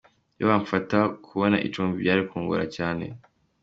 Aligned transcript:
Iyo 0.35 0.43
batamfasha 0.49 0.99
kubona 1.25 1.57
icumbi 1.67 1.93
byari 2.03 2.21
kungora 2.29 2.65
cyane”. 2.75 3.05